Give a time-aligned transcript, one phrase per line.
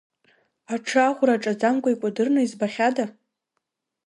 [0.73, 3.05] Аҽы аӷәра аҿаӡамкәа, икәадырны избахьада?